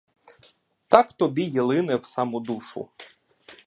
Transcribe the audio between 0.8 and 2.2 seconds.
Так тобі й лине в